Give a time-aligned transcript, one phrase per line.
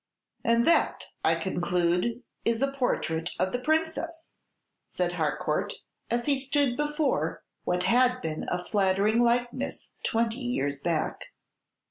[0.43, 4.33] "And that, I conclude, is a portrait of the Princess,"
[4.83, 5.75] said Harcourt,
[6.09, 11.25] as he stood before what had been a flattering likeness twenty years back.